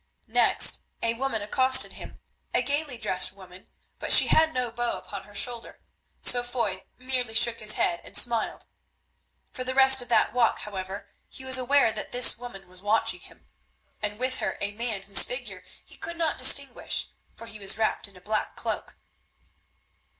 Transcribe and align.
Next 0.25 0.79
a 1.03 1.13
woman 1.13 1.43
accosted 1.43 1.93
him, 1.93 2.19
a 2.55 2.63
gaily 2.63 2.97
dressed 2.97 3.33
woman, 3.33 3.67
but 3.99 4.11
she 4.11 4.29
had 4.29 4.51
no 4.51 4.71
bow 4.71 4.97
upon 4.97 5.25
her 5.25 5.35
shoulder, 5.35 5.79
so 6.23 6.41
Foy 6.41 6.85
merely 6.97 7.35
shook 7.35 7.59
his 7.59 7.73
head 7.73 8.01
and 8.03 8.17
smiled. 8.17 8.65
For 9.51 9.63
the 9.63 9.75
rest 9.75 10.01
of 10.01 10.09
that 10.09 10.33
walk, 10.33 10.57
however, 10.61 11.11
he 11.29 11.45
was 11.45 11.59
aware 11.59 11.91
that 11.91 12.11
this 12.11 12.35
woman 12.35 12.67
was 12.67 12.81
watching 12.81 13.19
him, 13.19 13.45
and 14.01 14.17
with 14.17 14.37
her 14.37 14.57
a 14.59 14.71
man 14.71 15.03
whose 15.03 15.21
figure 15.23 15.63
he 15.85 15.97
could 15.97 16.17
not 16.17 16.39
distinguish, 16.39 17.09
for 17.35 17.45
he 17.45 17.59
was 17.59 17.77
wrapped 17.77 18.07
in 18.07 18.17
a 18.17 18.21
black 18.21 18.55
cloak. 18.55 18.97